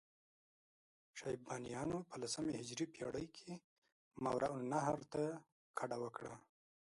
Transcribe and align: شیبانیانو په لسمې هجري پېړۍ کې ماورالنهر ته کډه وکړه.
شیبانیانو 1.17 1.97
په 2.09 2.15
لسمې 2.21 2.53
هجري 2.59 2.85
پېړۍ 2.93 3.27
کې 3.37 3.51
ماورالنهر 4.23 4.99
ته 5.13 5.23
کډه 5.77 5.97
وکړه. 6.03 6.33